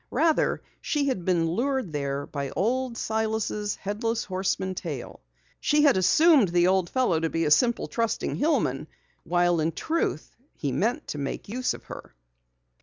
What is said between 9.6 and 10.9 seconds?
truth he